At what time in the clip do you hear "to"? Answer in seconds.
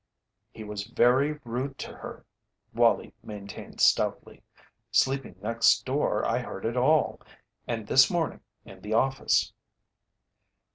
1.77-1.95